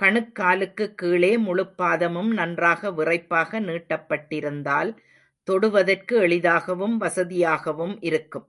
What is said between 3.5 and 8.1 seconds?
நீட்டப்பட்டிருந்தால், தொடுவதற்கு எளிதாகவும், வசதியாகவும்